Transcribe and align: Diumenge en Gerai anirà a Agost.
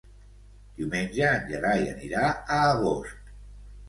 Diumenge 0.77 1.27
en 1.33 1.45
Gerai 1.51 1.83
anirà 1.91 2.23
a 2.31 2.57
Agost. 2.71 3.29